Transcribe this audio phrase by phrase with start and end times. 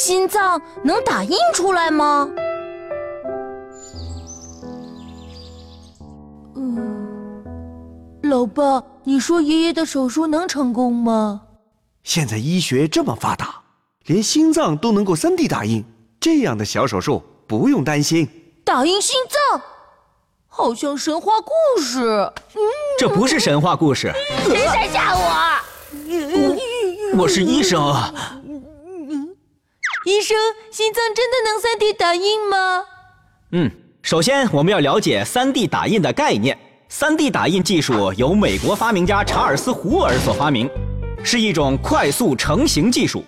[0.00, 2.26] 心脏能打印出来吗？
[6.56, 7.44] 嗯，
[8.22, 11.42] 老爸，你说爷爷的手术能成功吗？
[12.02, 13.60] 现在医学这么发达，
[14.06, 15.84] 连心脏都能够 3D 打印，
[16.18, 18.26] 这样的小手术不用担心。
[18.64, 19.60] 打印心脏，
[20.48, 22.32] 好像神话故事。
[22.98, 24.10] 这不是神话故事。
[24.46, 25.60] 谁在吓我？
[27.18, 27.78] 我是医生。
[30.30, 30.38] 医生，
[30.70, 32.84] 心脏真的能 3D 打印吗？
[33.50, 33.68] 嗯，
[34.00, 36.56] 首先我们要了解 3D 打印的概念。
[36.88, 40.70] 3D 打印技术由美国发明家查尔斯·胡尔所发明，
[41.24, 43.24] 是一种快速成型技术。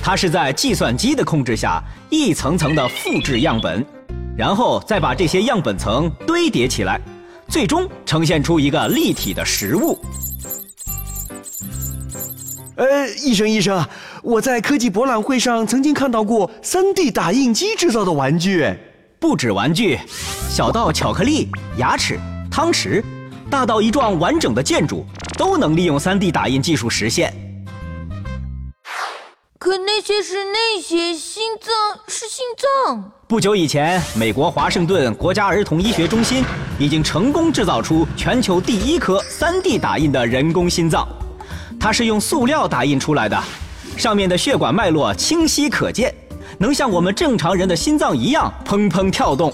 [0.00, 3.84] 它是在计算机的控制下，一层层的复制样本，
[4.36, 7.00] 然后再把这些样本层堆叠起来，
[7.48, 9.98] 最终呈现出一个立体的实物。
[12.76, 13.84] 呃，医生医生，
[14.22, 18.66] 我在科技博览会上曾经看到过 3D 打印机制造的玩具，
[19.20, 19.98] 不止玩具，
[20.50, 22.18] 小到巧克力、牙齿、
[22.50, 23.02] 汤匙，
[23.50, 25.04] 大到一幢完整的建筑，
[25.36, 27.32] 都能利用 3D 打印技术实现。
[29.58, 33.12] 可那些是那些，心脏是心脏。
[33.26, 36.44] 不久以前，美国华盛顿国家儿童医学中心
[36.78, 41.06] 已经成功制造出全球第一颗 3D 打印的人工心脏。
[41.78, 43.38] 它是用塑料打印出来的，
[43.98, 46.14] 上面的血管脉络清晰可见，
[46.56, 49.52] 能像我们正常人的心脏一样砰砰跳动。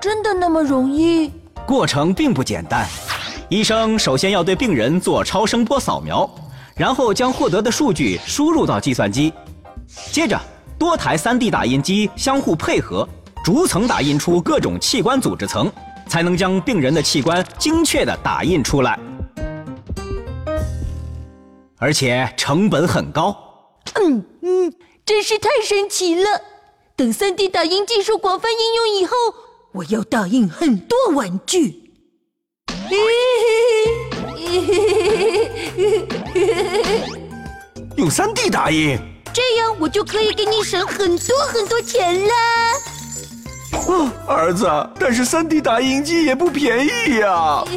[0.00, 1.32] 真的那么容易？
[1.66, 2.86] 过程并不简单，
[3.48, 6.28] 医生首先要对病人做超声波扫描，
[6.76, 9.32] 然后将获得的数据输入到计算机，
[10.12, 10.40] 接着
[10.78, 13.08] 多台 3D 打印机相互配合，
[13.44, 15.70] 逐层打印出各种器官组织层。
[16.06, 18.96] 才能将病人的器官精确地打印出来，
[21.84, 23.36] 而且成本很高。
[23.96, 24.72] 嗯嗯，
[25.04, 26.40] 真是太神奇了！
[26.96, 29.14] 等 3D 打印技术广泛应用以后，
[29.72, 31.92] 我要打印很多玩具。
[37.96, 38.98] 用 3D 打印，
[39.34, 42.32] 这样我就可以给你省很多很多钱了。
[43.86, 44.66] 哦，儿子，
[44.98, 47.62] 但是 3D 打印机也不便宜呀。